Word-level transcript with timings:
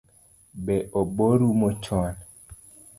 Be 0.65 0.75
obo 0.99 1.25
rumo 1.39 1.69
chon? 1.83 2.13